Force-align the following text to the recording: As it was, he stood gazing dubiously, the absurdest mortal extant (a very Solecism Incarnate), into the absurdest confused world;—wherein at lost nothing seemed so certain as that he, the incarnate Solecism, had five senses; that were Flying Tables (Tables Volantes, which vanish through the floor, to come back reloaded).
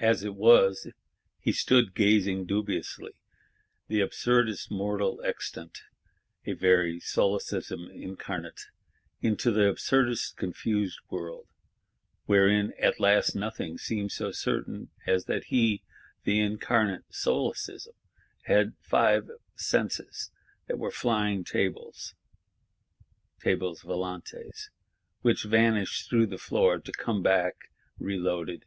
As 0.00 0.22
it 0.24 0.34
was, 0.34 0.88
he 1.38 1.52
stood 1.52 1.94
gazing 1.94 2.44
dubiously, 2.44 3.12
the 3.88 4.02
absurdest 4.02 4.70
mortal 4.70 5.22
extant 5.24 5.84
(a 6.44 6.52
very 6.52 7.00
Solecism 7.00 7.88
Incarnate), 7.90 8.60
into 9.22 9.50
the 9.50 9.66
absurdest 9.70 10.36
confused 10.36 10.98
world;—wherein 11.08 12.74
at 12.78 13.00
lost 13.00 13.34
nothing 13.34 13.78
seemed 13.78 14.12
so 14.12 14.30
certain 14.32 14.90
as 15.06 15.24
that 15.24 15.44
he, 15.44 15.82
the 16.24 16.40
incarnate 16.40 17.04
Solecism, 17.08 17.94
had 18.42 18.74
five 18.82 19.30
senses; 19.56 20.30
that 20.66 20.76
were 20.78 20.90
Flying 20.90 21.42
Tables 21.42 22.14
(Tables 23.40 23.80
Volantes, 23.80 24.68
which 25.22 25.44
vanish 25.44 26.06
through 26.06 26.26
the 26.26 26.36
floor, 26.36 26.78
to 26.80 26.92
come 26.92 27.22
back 27.22 27.70
reloaded). 27.98 28.66